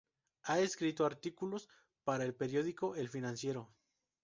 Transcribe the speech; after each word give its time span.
Ha 0.45 0.59
escrito 0.59 1.05
artículos 1.05 1.69
para 2.03 2.23
el 2.23 2.33
periódico 2.33 2.95
El 2.95 3.07
Financiero. 3.07 3.69